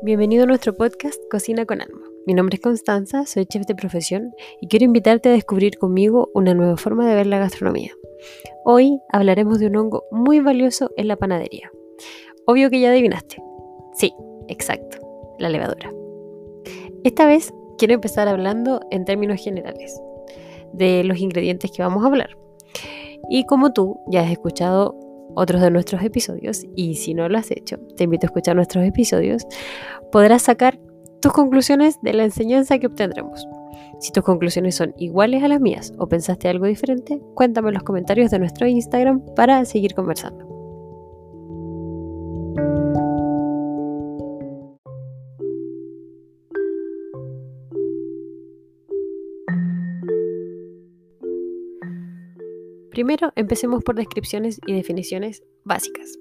Bienvenido 0.00 0.44
a 0.44 0.46
nuestro 0.46 0.76
podcast 0.76 1.20
Cocina 1.28 1.66
con 1.66 1.80
Alma. 1.80 2.06
Mi 2.24 2.32
nombre 2.32 2.54
es 2.54 2.60
Constanza, 2.60 3.26
soy 3.26 3.46
chef 3.46 3.66
de 3.66 3.74
profesión 3.74 4.32
y 4.60 4.68
quiero 4.68 4.84
invitarte 4.84 5.28
a 5.28 5.32
descubrir 5.32 5.76
conmigo 5.76 6.30
una 6.34 6.54
nueva 6.54 6.76
forma 6.76 7.08
de 7.08 7.16
ver 7.16 7.26
la 7.26 7.40
gastronomía. 7.40 7.90
Hoy 8.64 9.00
hablaremos 9.12 9.58
de 9.58 9.66
un 9.66 9.76
hongo 9.76 10.04
muy 10.12 10.38
valioso 10.38 10.90
en 10.96 11.08
la 11.08 11.16
panadería. 11.16 11.72
Obvio 12.46 12.70
que 12.70 12.78
ya 12.78 12.90
adivinaste. 12.90 13.42
Sí, 13.94 14.14
exacto, 14.46 14.98
la 15.40 15.48
levadura. 15.48 15.92
Esta 17.02 17.26
vez 17.26 17.52
quiero 17.76 17.94
empezar 17.94 18.28
hablando 18.28 18.80
en 18.92 19.04
términos 19.04 19.42
generales 19.42 20.00
de 20.72 21.02
los 21.02 21.18
ingredientes 21.18 21.72
que 21.72 21.82
vamos 21.82 22.04
a 22.04 22.06
hablar. 22.06 22.38
Y 23.28 23.46
como 23.46 23.72
tú 23.72 23.98
ya 24.06 24.22
has 24.22 24.30
escuchado 24.30 24.96
otros 25.34 25.60
de 25.60 25.70
nuestros 25.70 26.02
episodios 26.02 26.64
y 26.74 26.96
si 26.96 27.14
no 27.14 27.28
lo 27.28 27.38
has 27.38 27.50
hecho, 27.50 27.78
te 27.96 28.04
invito 28.04 28.26
a 28.26 28.28
escuchar 28.28 28.56
nuestros 28.56 28.84
episodios, 28.84 29.46
podrás 30.10 30.42
sacar 30.42 30.78
tus 31.20 31.32
conclusiones 31.32 32.00
de 32.02 32.14
la 32.14 32.24
enseñanza 32.24 32.78
que 32.78 32.86
obtendremos. 32.86 33.46
Si 34.00 34.12
tus 34.12 34.22
conclusiones 34.22 34.76
son 34.76 34.94
iguales 34.96 35.42
a 35.42 35.48
las 35.48 35.60
mías 35.60 35.92
o 35.98 36.08
pensaste 36.08 36.48
algo 36.48 36.66
diferente, 36.66 37.20
cuéntame 37.34 37.68
en 37.68 37.74
los 37.74 37.82
comentarios 37.82 38.30
de 38.30 38.38
nuestro 38.38 38.66
Instagram 38.66 39.22
para 39.34 39.64
seguir 39.64 39.94
conversando. 39.94 40.47
Primero, 52.98 53.32
empecemos 53.36 53.84
por 53.84 53.94
descripciones 53.94 54.60
y 54.66 54.72
definiciones 54.72 55.44
básicas. 55.62 56.18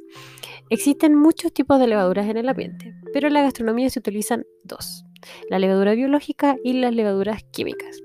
Existen 0.69 1.15
muchos 1.15 1.51
tipos 1.51 1.79
de 1.79 1.87
levaduras 1.87 2.29
en 2.29 2.37
el 2.37 2.47
ambiente, 2.47 2.93
pero 3.13 3.25
en 3.25 3.33
la 3.33 3.41
gastronomía 3.41 3.89
se 3.89 3.97
utilizan 3.97 4.45
dos, 4.63 5.03
la 5.49 5.57
levadura 5.57 5.95
biológica 5.95 6.55
y 6.63 6.73
las 6.73 6.93
levaduras 6.93 7.43
químicas. 7.51 7.99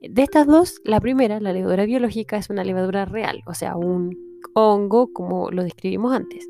De 0.00 0.22
estas 0.22 0.46
dos, 0.46 0.80
la 0.84 1.02
primera, 1.02 1.38
la 1.38 1.52
levadura 1.52 1.84
biológica, 1.84 2.38
es 2.38 2.48
una 2.48 2.64
levadura 2.64 3.04
real, 3.04 3.42
o 3.46 3.52
sea, 3.52 3.76
un 3.76 4.16
hongo 4.54 5.12
como 5.12 5.50
lo 5.50 5.62
describimos 5.62 6.14
antes. 6.14 6.48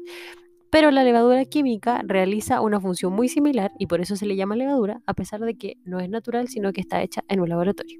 Pero 0.71 0.93
la 0.93 1.03
levadura 1.03 1.45
química 1.45 2.03
realiza 2.07 2.61
una 2.61 2.81
función 2.81 3.13
muy 3.13 3.29
similar 3.29 3.73
y 3.81 3.89
por 3.89 4.01
eso 4.01 4.15
se 4.15 4.27
le 4.27 4.37
llama 4.37 4.55
levadura, 4.55 5.03
a 5.07 5.15
pesar 5.15 5.41
de 5.41 5.59
que 5.59 5.79
no 5.85 5.99
es 5.99 6.09
natural, 6.09 6.47
sino 6.47 6.73
que 6.73 6.83
está 6.83 7.03
hecha 7.03 7.25
en 7.27 7.41
un 7.41 7.49
laboratorio. 7.49 7.99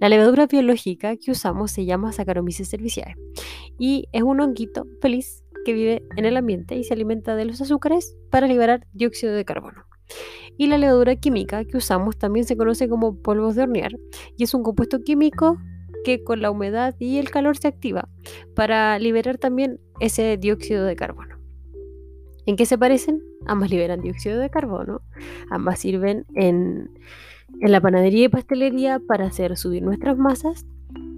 La 0.00 0.08
levadura 0.08 0.46
biológica 0.46 1.14
que 1.16 1.30
usamos 1.30 1.72
se 1.72 1.84
llama 1.84 2.10
Saccharomyces 2.10 2.70
cerevisiae 2.70 3.16
y 3.78 4.08
es 4.12 4.22
un 4.22 4.40
honguito 4.40 4.86
feliz 5.02 5.44
que 5.66 5.74
vive 5.74 6.02
en 6.16 6.24
el 6.24 6.38
ambiente 6.38 6.74
y 6.74 6.84
se 6.84 6.94
alimenta 6.94 7.36
de 7.36 7.44
los 7.44 7.60
azúcares 7.60 8.16
para 8.30 8.46
liberar 8.46 8.86
dióxido 8.94 9.34
de 9.34 9.44
carbono. 9.44 9.84
Y 10.56 10.68
la 10.68 10.78
levadura 10.78 11.16
química 11.16 11.66
que 11.66 11.76
usamos 11.76 12.16
también 12.16 12.46
se 12.46 12.56
conoce 12.56 12.88
como 12.88 13.20
polvos 13.20 13.56
de 13.56 13.64
hornear 13.64 13.92
y 14.38 14.44
es 14.44 14.54
un 14.54 14.62
compuesto 14.62 15.00
químico 15.00 15.58
que 16.02 16.24
con 16.24 16.40
la 16.40 16.50
humedad 16.50 16.94
y 16.98 17.18
el 17.18 17.30
calor 17.30 17.58
se 17.58 17.68
activa 17.68 18.08
para 18.54 18.98
liberar 18.98 19.36
también 19.36 19.80
ese 20.00 20.38
dióxido 20.38 20.86
de 20.86 20.96
carbono. 20.96 21.36
¿En 22.46 22.56
qué 22.56 22.64
se 22.64 22.78
parecen? 22.78 23.22
Ambas 23.44 23.68
liberan 23.68 24.00
dióxido 24.00 24.38
de 24.38 24.48
carbono, 24.48 25.02
ambas 25.50 25.78
sirven 25.78 26.24
en 26.34 26.90
en 27.60 27.72
la 27.72 27.80
panadería 27.80 28.24
y 28.24 28.28
pastelería 28.28 29.00
para 29.00 29.26
hacer 29.26 29.56
subir 29.56 29.82
nuestras 29.82 30.16
masas 30.16 30.66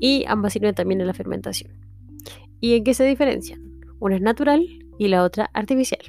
y 0.01 0.25
ambas 0.27 0.53
sirven 0.53 0.75
también 0.75 1.01
en 1.01 1.07
la 1.07 1.15
fermentación. 1.15 1.73
¿Y 2.61 2.77
en 2.77 2.85
qué 2.85 2.95
se 2.95 3.05
diferencian? 3.05 3.61
Una 4.01 4.17
es 4.17 4.23
natural 4.23 4.67
y 4.99 5.09
la 5.09 5.23
otra 5.23 5.51
artificial. 5.53 6.01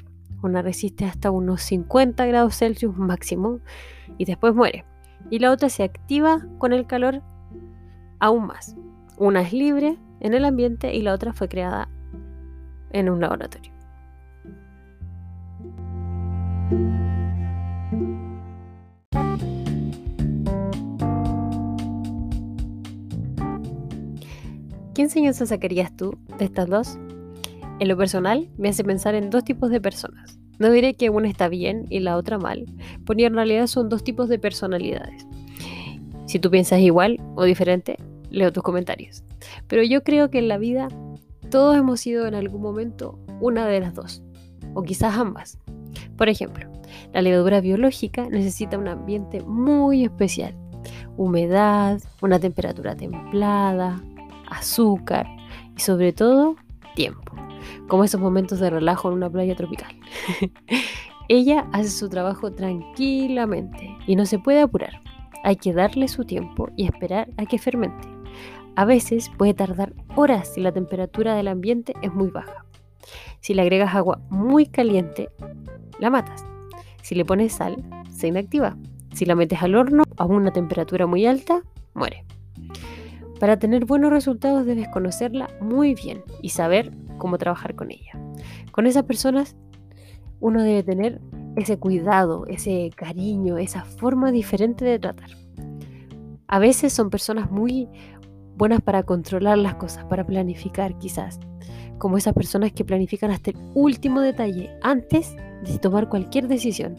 Una 0.42 0.62
resiste 0.62 1.04
hasta 1.04 1.30
unos 1.30 1.62
50 1.62 2.26
grados 2.26 2.56
Celsius 2.56 2.96
máximo 2.96 3.60
y 4.18 4.24
después 4.24 4.54
muere. 4.54 4.84
Y 5.30 5.38
la 5.38 5.50
otra 5.50 5.68
se 5.68 5.84
activa 5.84 6.46
con 6.58 6.72
el 6.72 6.86
calor 6.86 7.22
aún 8.18 8.46
más. 8.46 8.76
Una 9.16 9.42
es 9.42 9.52
libre 9.52 9.98
en 10.20 10.34
el 10.34 10.44
ambiente 10.44 10.94
y 10.94 11.02
la 11.02 11.14
otra 11.14 11.32
fue 11.32 11.48
creada 11.48 11.88
en 12.90 13.10
un 13.10 13.20
laboratorio. 13.20 13.72
¿Qué 24.94 25.02
enseñanza 25.02 25.44
sacarías 25.44 25.96
tú 25.96 26.16
de 26.38 26.44
estas 26.44 26.68
dos? 26.68 26.98
En 27.80 27.88
lo 27.88 27.96
personal, 27.96 28.48
me 28.56 28.68
hace 28.68 28.84
pensar 28.84 29.16
en 29.16 29.28
dos 29.28 29.42
tipos 29.42 29.68
de 29.70 29.80
personas. 29.80 30.38
No 30.60 30.70
diré 30.70 30.94
que 30.94 31.10
una 31.10 31.28
está 31.28 31.48
bien 31.48 31.86
y 31.90 31.98
la 31.98 32.16
otra 32.16 32.38
mal, 32.38 32.64
porque 33.04 33.26
en 33.26 33.34
realidad 33.34 33.66
son 33.66 33.88
dos 33.88 34.04
tipos 34.04 34.28
de 34.28 34.38
personalidades. 34.38 35.26
Si 36.26 36.38
tú 36.38 36.48
piensas 36.48 36.78
igual 36.78 37.18
o 37.34 37.42
diferente, 37.42 37.96
leo 38.30 38.52
tus 38.52 38.62
comentarios. 38.62 39.24
Pero 39.66 39.82
yo 39.82 40.04
creo 40.04 40.30
que 40.30 40.38
en 40.38 40.46
la 40.46 40.58
vida 40.58 40.86
todos 41.50 41.76
hemos 41.76 41.98
sido 41.98 42.28
en 42.28 42.36
algún 42.36 42.62
momento 42.62 43.18
una 43.40 43.66
de 43.66 43.80
las 43.80 43.94
dos, 43.94 44.22
o 44.74 44.84
quizás 44.84 45.16
ambas. 45.16 45.58
Por 46.16 46.28
ejemplo, 46.28 46.70
la 47.12 47.20
levadura 47.20 47.60
biológica 47.60 48.28
necesita 48.30 48.78
un 48.78 48.86
ambiente 48.86 49.40
muy 49.40 50.04
especial, 50.04 50.54
humedad, 51.16 52.00
una 52.22 52.38
temperatura 52.38 52.94
templada, 52.94 54.00
azúcar 54.50 55.26
y 55.76 55.80
sobre 55.80 56.12
todo 56.12 56.56
tiempo, 56.94 57.32
como 57.88 58.04
esos 58.04 58.20
momentos 58.20 58.60
de 58.60 58.70
relajo 58.70 59.08
en 59.08 59.14
una 59.14 59.30
playa 59.30 59.54
tropical. 59.54 59.94
Ella 61.28 61.66
hace 61.72 61.88
su 61.88 62.08
trabajo 62.08 62.52
tranquilamente 62.52 63.96
y 64.06 64.16
no 64.16 64.26
se 64.26 64.38
puede 64.38 64.60
apurar. 64.60 65.02
Hay 65.42 65.56
que 65.56 65.72
darle 65.72 66.08
su 66.08 66.24
tiempo 66.24 66.68
y 66.76 66.84
esperar 66.84 67.28
a 67.36 67.46
que 67.46 67.58
fermente. 67.58 68.08
A 68.76 68.84
veces 68.84 69.30
puede 69.36 69.54
tardar 69.54 69.94
horas 70.16 70.52
si 70.54 70.60
la 70.60 70.72
temperatura 70.72 71.34
del 71.34 71.48
ambiente 71.48 71.94
es 72.02 72.12
muy 72.12 72.28
baja. 72.28 72.64
Si 73.40 73.54
le 73.54 73.62
agregas 73.62 73.94
agua 73.94 74.20
muy 74.30 74.66
caliente, 74.66 75.28
la 75.98 76.10
matas. 76.10 76.44
Si 77.02 77.14
le 77.14 77.24
pones 77.24 77.52
sal, 77.52 77.84
se 78.10 78.28
inactiva. 78.28 78.76
Si 79.12 79.26
la 79.26 79.34
metes 79.34 79.62
al 79.62 79.74
horno 79.74 80.04
a 80.16 80.24
una 80.24 80.50
temperatura 80.50 81.06
muy 81.06 81.26
alta, 81.26 81.62
muere. 81.94 82.24
Para 83.40 83.58
tener 83.58 83.84
buenos 83.84 84.10
resultados 84.10 84.64
debes 84.64 84.88
conocerla 84.88 85.48
muy 85.60 85.94
bien 85.94 86.22
y 86.40 86.50
saber 86.50 86.92
cómo 87.18 87.36
trabajar 87.36 87.74
con 87.74 87.90
ella. 87.90 88.12
Con 88.70 88.86
esas 88.86 89.04
personas 89.04 89.56
uno 90.40 90.62
debe 90.62 90.82
tener 90.82 91.20
ese 91.56 91.78
cuidado, 91.78 92.46
ese 92.46 92.90
cariño, 92.94 93.58
esa 93.58 93.84
forma 93.84 94.30
diferente 94.30 94.84
de 94.84 94.98
tratar. 94.98 95.30
A 96.46 96.58
veces 96.58 96.92
son 96.92 97.10
personas 97.10 97.50
muy 97.50 97.88
buenas 98.56 98.80
para 98.80 99.02
controlar 99.02 99.58
las 99.58 99.74
cosas, 99.76 100.04
para 100.04 100.24
planificar 100.24 100.96
quizás, 100.98 101.40
como 101.98 102.16
esas 102.16 102.34
personas 102.34 102.72
que 102.72 102.84
planifican 102.84 103.30
hasta 103.30 103.50
el 103.50 103.56
último 103.74 104.20
detalle 104.20 104.70
antes 104.82 105.34
de 105.64 105.78
tomar 105.78 106.08
cualquier 106.08 106.46
decisión, 106.46 106.96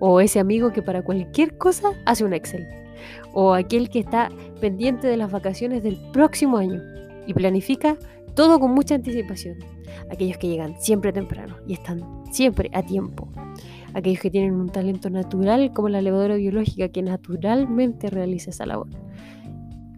o 0.00 0.20
ese 0.20 0.40
amigo 0.40 0.72
que 0.72 0.82
para 0.82 1.02
cualquier 1.02 1.56
cosa 1.58 1.92
hace 2.04 2.24
un 2.24 2.32
Excel 2.32 2.81
o 3.32 3.54
aquel 3.54 3.88
que 3.88 4.00
está 4.00 4.30
pendiente 4.60 5.06
de 5.06 5.16
las 5.16 5.30
vacaciones 5.30 5.82
del 5.82 5.98
próximo 6.12 6.56
año 6.56 6.80
y 7.26 7.34
planifica 7.34 7.96
todo 8.34 8.58
con 8.58 8.72
mucha 8.72 8.94
anticipación. 8.94 9.58
Aquellos 10.10 10.38
que 10.38 10.48
llegan 10.48 10.80
siempre 10.80 11.12
temprano 11.12 11.56
y 11.66 11.74
están 11.74 12.02
siempre 12.30 12.70
a 12.72 12.82
tiempo. 12.82 13.28
Aquellos 13.94 14.20
que 14.20 14.30
tienen 14.30 14.54
un 14.54 14.70
talento 14.70 15.10
natural 15.10 15.72
como 15.72 15.88
la 15.88 16.00
levadura 16.00 16.36
biológica 16.36 16.88
que 16.88 17.02
naturalmente 17.02 18.08
realiza 18.08 18.50
esa 18.50 18.66
labor. 18.66 18.88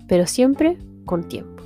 Pero 0.08 0.26
siempre 0.26 0.78
con 1.04 1.28
tiempo. 1.28 1.62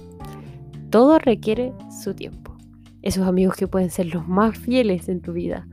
Todo 0.90 1.18
requiere 1.18 1.72
su 2.02 2.14
tiempo. 2.14 2.56
Esos 3.02 3.26
amigos 3.26 3.56
que 3.56 3.66
pueden 3.66 3.90
ser 3.90 4.06
los 4.06 4.26
más 4.28 4.58
fieles 4.58 5.08
en 5.08 5.20
tu 5.20 5.32
vida, 5.32 5.66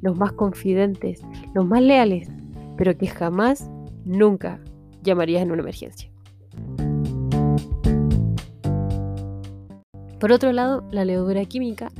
los 0.00 0.16
más 0.16 0.32
confidentes, 0.32 1.22
los 1.54 1.66
más 1.66 1.80
leales, 1.82 2.28
pero 2.76 2.96
que 2.96 3.06
jamás, 3.06 3.70
nunca 4.04 4.60
llamarías 5.02 5.42
en 5.42 5.50
una 5.50 5.62
emergencia. 5.62 6.10
Por 10.18 10.30
otro 10.30 10.52
lado, 10.52 10.86
la 10.92 11.04
levadura 11.04 11.44
química 11.44 11.90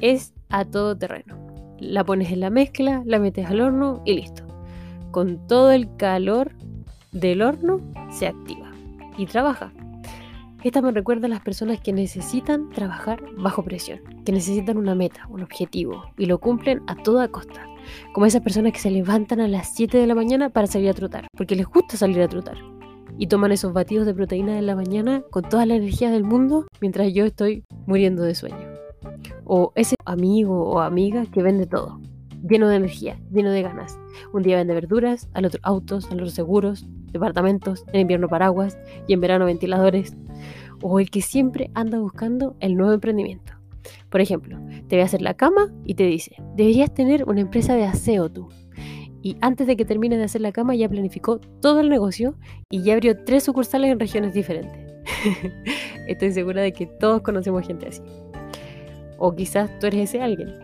es 0.00 0.34
a 0.48 0.64
todo 0.64 0.96
terreno. 0.96 1.38
La 1.78 2.04
pones 2.04 2.32
en 2.32 2.40
la 2.40 2.50
mezcla, 2.50 3.02
la 3.06 3.20
metes 3.20 3.46
al 3.46 3.60
horno 3.60 4.02
y 4.04 4.14
listo. 4.14 4.44
Con 5.12 5.46
todo 5.46 5.70
el 5.70 5.94
calor 5.96 6.52
del 7.12 7.42
horno 7.42 7.80
se 8.10 8.26
activa 8.26 8.72
y 9.16 9.26
trabaja. 9.26 9.72
Esta 10.62 10.82
me 10.82 10.90
recuerda 10.90 11.26
a 11.26 11.30
las 11.30 11.42
personas 11.42 11.80
que 11.80 11.92
necesitan 11.92 12.70
trabajar 12.70 13.22
bajo 13.38 13.62
presión, 13.62 14.00
que 14.24 14.32
necesitan 14.32 14.76
una 14.76 14.94
meta, 14.94 15.26
un 15.30 15.42
objetivo 15.42 16.04
y 16.18 16.26
lo 16.26 16.38
cumplen 16.38 16.82
a 16.86 16.96
toda 16.96 17.28
costa 17.28 17.69
como 18.12 18.26
esas 18.26 18.42
personas 18.42 18.72
que 18.72 18.78
se 18.78 18.90
levantan 18.90 19.40
a 19.40 19.48
las 19.48 19.74
7 19.74 19.98
de 19.98 20.06
la 20.06 20.14
mañana 20.14 20.50
para 20.50 20.66
salir 20.66 20.90
a 20.90 20.94
trotar, 20.94 21.26
porque 21.36 21.56
les 21.56 21.66
gusta 21.66 21.96
salir 21.96 22.20
a 22.20 22.28
trotar. 22.28 22.58
Y 23.18 23.26
toman 23.26 23.52
esos 23.52 23.72
batidos 23.72 24.06
de 24.06 24.14
proteína 24.14 24.58
en 24.58 24.66
la 24.66 24.76
mañana 24.76 25.22
con 25.30 25.42
toda 25.42 25.66
la 25.66 25.74
energía 25.74 26.10
del 26.10 26.24
mundo 26.24 26.66
mientras 26.80 27.12
yo 27.12 27.24
estoy 27.24 27.64
muriendo 27.86 28.22
de 28.22 28.34
sueño. 28.34 28.56
O 29.44 29.72
ese 29.74 29.96
amigo 30.04 30.70
o 30.70 30.80
amiga 30.80 31.26
que 31.26 31.42
vende 31.42 31.66
todo, 31.66 32.00
lleno 32.48 32.68
de 32.68 32.76
energía, 32.76 33.18
lleno 33.32 33.50
de 33.50 33.62
ganas, 33.62 33.98
Un 34.32 34.42
día 34.42 34.56
vende 34.56 34.74
verduras, 34.74 35.28
al 35.34 35.46
otro 35.46 35.60
autos, 35.62 36.10
al 36.10 36.18
otro 36.18 36.30
seguros, 36.30 36.86
departamentos, 37.12 37.84
en 37.92 38.00
invierno 38.00 38.28
paraguas 38.28 38.78
y 39.06 39.12
en 39.12 39.20
verano 39.20 39.46
ventiladores. 39.46 40.16
O 40.82 40.98
el 41.00 41.10
que 41.10 41.20
siempre 41.20 41.70
anda 41.74 41.98
buscando 41.98 42.56
el 42.60 42.76
nuevo 42.76 42.92
emprendimiento. 42.92 43.59
Por 44.08 44.20
ejemplo, 44.20 44.58
te 44.88 44.96
ve 44.96 45.02
a 45.02 45.06
hacer 45.06 45.22
la 45.22 45.34
cama 45.34 45.72
y 45.84 45.94
te 45.94 46.04
dice, 46.04 46.36
deberías 46.56 46.92
tener 46.92 47.24
una 47.28 47.40
empresa 47.40 47.74
de 47.74 47.84
aseo 47.84 48.30
tú. 48.30 48.48
Y 49.22 49.36
antes 49.40 49.66
de 49.66 49.76
que 49.76 49.84
termine 49.84 50.16
de 50.16 50.24
hacer 50.24 50.40
la 50.40 50.52
cama 50.52 50.74
ya 50.74 50.88
planificó 50.88 51.38
todo 51.60 51.80
el 51.80 51.88
negocio 51.88 52.36
y 52.70 52.82
ya 52.82 52.94
abrió 52.94 53.22
tres 53.24 53.44
sucursales 53.44 53.90
en 53.90 54.00
regiones 54.00 54.32
diferentes. 54.32 54.90
Estoy 56.08 56.32
segura 56.32 56.62
de 56.62 56.72
que 56.72 56.86
todos 56.86 57.22
conocemos 57.22 57.66
gente 57.66 57.88
así. 57.88 58.02
O 59.18 59.34
quizás 59.34 59.78
tú 59.78 59.86
eres 59.86 60.10
ese 60.10 60.22
alguien. 60.22 60.54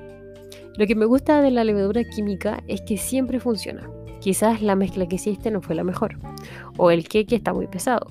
Lo 0.78 0.86
que 0.86 0.94
me 0.94 1.04
gusta 1.04 1.40
de 1.40 1.50
la 1.50 1.64
levadura 1.64 2.04
química 2.04 2.62
es 2.66 2.80
que 2.82 2.96
siempre 2.96 3.40
funciona. 3.40 3.88
Quizás 4.20 4.62
la 4.62 4.76
mezcla 4.76 5.06
que 5.06 5.16
hiciste 5.16 5.50
no 5.50 5.60
fue 5.60 5.74
la 5.74 5.84
mejor. 5.84 6.18
O 6.78 6.90
el 6.90 7.06
queque 7.06 7.36
está 7.36 7.52
muy 7.52 7.66
pesado. 7.66 8.06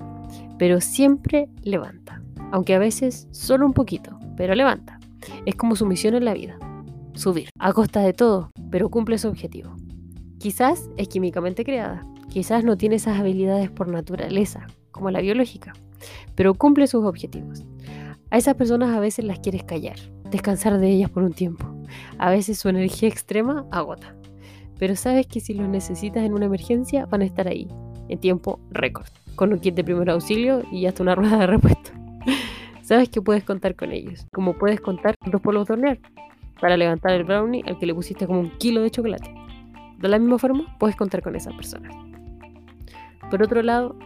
Pero 0.58 0.80
siempre 0.80 1.48
levanta. 1.62 2.22
Aunque 2.52 2.74
a 2.74 2.78
veces 2.78 3.28
solo 3.32 3.66
un 3.66 3.72
poquito, 3.72 4.18
pero 4.36 4.54
levanta. 4.54 4.95
Es 5.44 5.54
como 5.54 5.76
su 5.76 5.86
misión 5.86 6.14
en 6.14 6.24
la 6.24 6.34
vida. 6.34 6.58
Subir. 7.14 7.48
A 7.58 7.72
costa 7.72 8.00
de 8.00 8.12
todo, 8.12 8.50
pero 8.70 8.88
cumple 8.90 9.18
su 9.18 9.28
objetivo. 9.28 9.74
Quizás 10.38 10.90
es 10.96 11.08
químicamente 11.08 11.64
creada. 11.64 12.06
Quizás 12.28 12.64
no 12.64 12.76
tiene 12.76 12.96
esas 12.96 13.18
habilidades 13.18 13.70
por 13.70 13.88
naturaleza, 13.88 14.66
como 14.90 15.10
la 15.10 15.20
biológica 15.20 15.72
pero 16.34 16.54
cumple 16.54 16.86
sus 16.86 17.04
objetivos. 17.04 17.64
A 18.30 18.38
esas 18.38 18.54
personas 18.54 18.94
a 18.94 19.00
veces 19.00 19.24
las 19.24 19.38
quieres 19.38 19.64
callar, 19.64 19.96
descansar 20.30 20.78
de 20.78 20.90
ellas 20.90 21.10
por 21.10 21.22
un 21.22 21.32
tiempo. 21.32 21.66
A 22.18 22.30
veces 22.30 22.58
su 22.58 22.68
energía 22.68 23.08
extrema 23.08 23.66
agota. 23.70 24.14
Pero 24.78 24.96
sabes 24.96 25.26
que 25.26 25.40
si 25.40 25.54
los 25.54 25.68
necesitas 25.68 26.24
en 26.24 26.34
una 26.34 26.46
emergencia 26.46 27.06
van 27.06 27.22
a 27.22 27.24
estar 27.24 27.48
ahí, 27.48 27.68
en 28.08 28.18
tiempo 28.18 28.60
récord, 28.70 29.06
con 29.34 29.52
un 29.52 29.58
kit 29.58 29.74
de 29.74 29.84
primer 29.84 30.10
auxilio 30.10 30.62
y 30.70 30.86
hasta 30.86 31.02
una 31.02 31.14
rueda 31.14 31.38
de 31.38 31.46
repuesto. 31.46 31.90
Sabes 32.86 33.08
que 33.08 33.20
puedes 33.20 33.42
contar 33.42 33.74
con 33.74 33.90
ellos, 33.90 34.26
como 34.32 34.56
puedes 34.56 34.80
contar 34.80 35.16
con 35.18 35.32
dos 35.32 35.40
polvos 35.40 35.66
de 35.66 35.74
hornear 35.74 35.98
para 36.60 36.76
levantar 36.76 37.12
el 37.12 37.24
brownie 37.24 37.64
al 37.66 37.78
que 37.78 37.86
le 37.86 37.94
pusiste 37.94 38.26
como 38.26 38.40
un 38.40 38.50
kilo 38.58 38.80
de 38.80 38.90
chocolate. 38.90 39.34
De 39.98 40.08
la 40.08 40.18
misma 40.18 40.38
forma, 40.38 40.76
puedes 40.78 40.94
contar 40.94 41.20
con 41.20 41.34
esas 41.34 41.52
personas. 41.54 41.92
Por 43.28 43.42
otro 43.42 43.60
lado, 43.62 43.96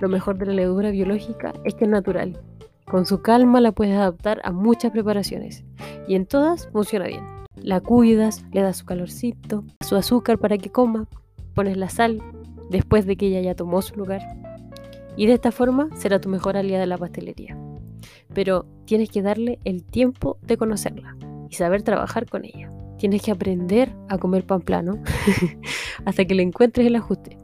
lo 0.00 0.08
mejor 0.08 0.38
de 0.38 0.46
la 0.46 0.52
levadura 0.52 0.90
biológica 0.90 1.52
es 1.64 1.74
que 1.74 1.84
es 1.84 1.90
natural. 1.90 2.40
Con 2.84 3.04
su 3.04 3.20
calma 3.20 3.60
la 3.60 3.72
puedes 3.72 3.96
adaptar 3.96 4.40
a 4.44 4.52
muchas 4.52 4.92
preparaciones 4.92 5.64
y 6.06 6.14
en 6.14 6.24
todas 6.24 6.68
funciona 6.68 7.06
bien. 7.06 7.24
La 7.56 7.80
cuidas, 7.80 8.44
le 8.52 8.62
das 8.62 8.78
su 8.78 8.86
calorcito, 8.86 9.64
su 9.80 9.96
azúcar 9.96 10.38
para 10.38 10.56
que 10.56 10.70
coma, 10.70 11.08
pones 11.54 11.76
la 11.76 11.88
sal 11.88 12.22
después 12.70 13.06
de 13.06 13.16
que 13.16 13.26
ella 13.26 13.40
ya 13.40 13.56
tomó 13.56 13.82
su 13.82 13.96
lugar. 13.96 14.22
Y 15.16 15.26
de 15.26 15.34
esta 15.34 15.50
forma 15.50 15.88
será 15.96 16.20
tu 16.20 16.28
mejor 16.28 16.56
aliada 16.56 16.82
de 16.82 16.86
la 16.86 16.96
pastelería. 16.96 17.56
Pero 18.34 18.66
tienes 18.84 19.10
que 19.10 19.22
darle 19.22 19.58
el 19.64 19.84
tiempo 19.84 20.38
de 20.42 20.56
conocerla 20.56 21.16
y 21.48 21.54
saber 21.54 21.82
trabajar 21.82 22.26
con 22.26 22.44
ella. 22.44 22.70
Tienes 22.98 23.22
que 23.22 23.30
aprender 23.30 23.92
a 24.08 24.18
comer 24.18 24.44
pan 24.44 24.60
plano 24.60 25.02
hasta 26.04 26.24
que 26.24 26.34
le 26.34 26.42
encuentres 26.42 26.86
el 26.86 26.96
ajuste. 26.96 27.38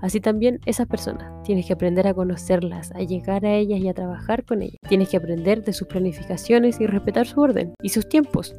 Así 0.00 0.20
también 0.20 0.60
esas 0.64 0.86
personas, 0.86 1.42
tienes 1.42 1.66
que 1.66 1.72
aprender 1.72 2.06
a 2.06 2.14
conocerlas, 2.14 2.92
a 2.92 3.00
llegar 3.00 3.44
a 3.44 3.54
ellas 3.54 3.80
y 3.80 3.88
a 3.88 3.94
trabajar 3.94 4.44
con 4.44 4.62
ellas. 4.62 4.78
Tienes 4.88 5.08
que 5.08 5.16
aprender 5.16 5.64
de 5.64 5.72
sus 5.72 5.88
planificaciones 5.88 6.80
y 6.80 6.86
respetar 6.86 7.26
su 7.26 7.40
orden 7.40 7.74
y 7.82 7.88
sus 7.88 8.08
tiempos. 8.08 8.54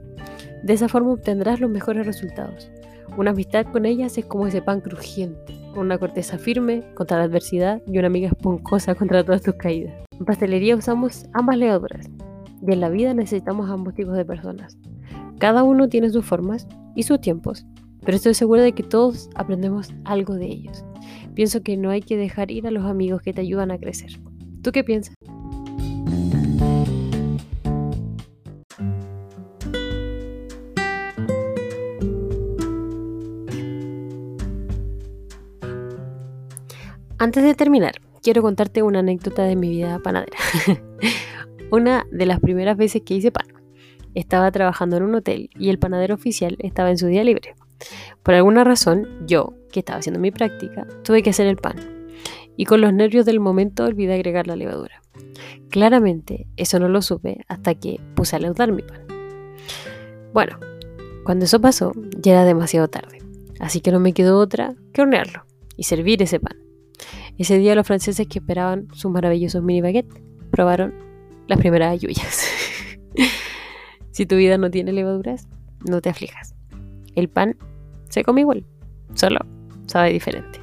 De 0.63 0.74
esa 0.74 0.89
forma 0.89 1.13
obtendrás 1.13 1.62
los 1.62 1.69
mejores 1.69 2.06
resultados. 2.06 2.69
Una 3.17 3.31
amistad 3.31 3.65
con 3.65 3.85
ellas 3.85 4.17
es 4.17 4.25
como 4.25 4.47
ese 4.47 4.61
pan 4.61 4.81
crujiente, 4.81 5.53
con 5.73 5.85
una 5.85 5.97
corteza 5.97 6.38
firme 6.38 6.83
contra 6.95 7.17
la 7.17 7.23
adversidad 7.25 7.81
y 7.85 7.97
una 7.97 8.07
amiga 8.07 8.29
esponjosa 8.29 8.95
contra 8.95 9.23
todas 9.23 9.41
tus 9.41 9.56
caídas. 9.56 9.94
En 10.17 10.25
pastelería 10.25 10.75
usamos 10.75 11.25
ambas 11.33 11.57
levaduras 11.57 12.09
y 12.65 12.71
en 12.71 12.79
la 12.79 12.89
vida 12.89 13.13
necesitamos 13.13 13.69
ambos 13.69 13.94
tipos 13.94 14.15
de 14.15 14.25
personas. 14.25 14.77
Cada 15.39 15.63
uno 15.63 15.89
tiene 15.89 16.09
sus 16.09 16.25
formas 16.25 16.67
y 16.95 17.03
sus 17.03 17.19
tiempos, 17.21 17.65
pero 18.06 18.15
estoy 18.15 18.33
segura 18.33 18.61
de 18.61 18.73
que 18.73 18.83
todos 18.83 19.29
aprendemos 19.35 19.94
algo 20.06 20.35
de 20.35 20.45
ellos. 20.45 20.83
Pienso 21.33 21.61
que 21.61 21.77
no 21.77 21.89
hay 21.89 22.01
que 22.01 22.17
dejar 22.17 22.51
ir 22.51 22.67
a 22.67 22.71
los 22.71 22.85
amigos 22.85 23.21
que 23.21 23.33
te 23.33 23.41
ayudan 23.41 23.71
a 23.71 23.77
crecer. 23.77 24.11
¿Tú 24.61 24.71
qué 24.71 24.83
piensas? 24.83 25.15
Antes 37.21 37.44
de 37.44 37.54
terminar, 37.54 37.95
quiero 38.24 38.42
contarte 38.42 38.81
una 38.81 39.00
anécdota 39.00 39.44
de 39.44 39.57
mi 39.57 39.69
vida 39.69 40.00
panadera. 40.00 40.38
una 41.69 42.07
de 42.13 42.25
las 42.25 42.39
primeras 42.39 42.77
veces 42.77 43.01
que 43.01 43.13
hice 43.13 43.30
pan. 43.30 43.45
Estaba 44.16 44.50
trabajando 44.54 44.95
en 44.95 45.04
un 45.04 45.16
hotel 45.16 45.50
y 45.60 45.69
el 45.69 45.80
panadero 45.80 46.16
oficial 46.16 46.56
estaba 46.60 46.92
en 46.92 46.98
su 46.98 47.07
día 47.07 47.25
libre. 47.25 47.56
Por 48.24 48.36
alguna 48.36 48.63
razón, 48.63 49.06
yo, 49.27 49.54
que 49.69 49.80
estaba 49.80 50.00
haciendo 50.00 50.21
mi 50.21 50.31
práctica, 50.31 50.88
tuve 51.04 51.21
que 51.21 51.31
hacer 51.31 51.48
el 51.48 51.57
pan. 51.57 51.75
Y 52.56 52.63
con 52.63 52.80
los 52.80 52.94
nervios 52.94 53.25
del 53.25 53.42
momento 53.42 53.83
olvidé 53.83 54.13
agregar 54.13 54.48
la 54.48 54.56
levadura. 54.56 55.01
Claramente, 55.69 56.48
eso 56.56 56.80
no 56.80 56.88
lo 56.88 57.01
supe 57.01 57.44
hasta 57.50 57.75
que 57.75 58.00
puse 58.16 58.38
a 58.38 58.39
leudar 58.39 58.71
mi 58.71 58.81
pan. 58.81 59.01
Bueno, 60.31 60.57
cuando 61.25 61.44
eso 61.44 61.60
pasó, 61.60 61.92
ya 62.18 62.31
era 62.31 62.45
demasiado 62.45 62.88
tarde. 62.88 63.18
Así 63.60 63.81
que 63.81 63.92
no 63.92 64.00
me 64.00 64.13
quedó 64.13 64.38
otra 64.38 64.74
que 64.94 65.01
hornearlo 65.01 65.44
y 65.75 65.83
servir 65.83 66.24
ese 66.24 66.39
pan. 66.39 66.69
Ese 67.39 67.57
día 67.57 67.74
los 67.74 67.88
franceses 67.88 68.27
que 68.27 68.39
esperaban 68.39 68.89
sus 68.91 69.09
maravillosos 69.09 69.63
mini 69.63 69.80
baguettes 69.80 70.21
probaron 70.51 70.94
las 71.47 71.57
primeras 71.57 71.94
ayuyas. 71.94 72.45
si 74.12 74.25
tu 74.25 74.36
vida 74.36 74.57
no 74.57 74.69
tiene 74.69 74.91
levaduras, 74.91 75.47
no 75.89 76.01
te 76.01 76.09
aflijas. 76.09 76.53
El 77.15 77.30
pan 77.30 77.56
se 78.09 78.25
come 78.25 78.41
igual, 78.41 78.65
solo 79.13 79.39
sabe 79.86 80.12
diferente. 80.12 80.59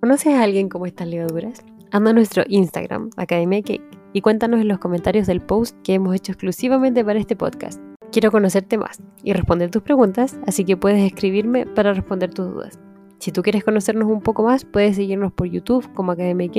¿Conoces 0.00 0.34
a 0.34 0.42
alguien 0.42 0.68
como 0.68 0.86
estas 0.86 1.06
levaduras? 1.06 1.62
Anda 1.92 2.10
a 2.10 2.14
nuestro 2.14 2.42
Instagram, 2.48 3.10
Academia 3.16 3.62
Cake, 3.62 3.97
y 4.12 4.20
cuéntanos 4.20 4.60
en 4.60 4.68
los 4.68 4.78
comentarios 4.78 5.26
del 5.26 5.40
post 5.40 5.76
que 5.82 5.94
hemos 5.94 6.14
hecho 6.14 6.32
exclusivamente 6.32 7.04
para 7.04 7.18
este 7.18 7.36
podcast. 7.36 7.80
Quiero 8.10 8.30
conocerte 8.30 8.78
más 8.78 9.02
y 9.22 9.32
responder 9.32 9.70
tus 9.70 9.82
preguntas, 9.82 10.38
así 10.46 10.64
que 10.64 10.76
puedes 10.76 11.04
escribirme 11.04 11.66
para 11.66 11.92
responder 11.92 12.32
tus 12.32 12.46
dudas. 12.52 12.78
Si 13.18 13.32
tú 13.32 13.42
quieres 13.42 13.64
conocernos 13.64 14.08
un 14.08 14.20
poco 14.20 14.44
más, 14.44 14.64
puedes 14.64 14.96
seguirnos 14.96 15.32
por 15.32 15.48
YouTube 15.48 15.92
como 15.92 16.12
Academy 16.12 16.50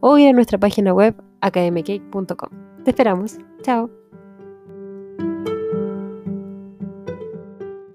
o 0.00 0.18
ir 0.18 0.28
a 0.28 0.32
nuestra 0.32 0.58
página 0.58 0.92
web 0.92 1.14
academycake.com. 1.40 2.50
Te 2.84 2.90
esperamos. 2.90 3.38
Chao. 3.62 3.99